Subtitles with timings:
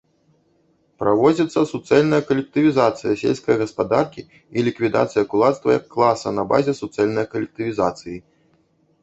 [1.01, 4.21] Праводзіцца суцэльная калектывізацыя сельскае гаспадаркі
[4.57, 8.17] і ліквідацыя кулацтва як класа, на базе суцэльнае калектывізацыі.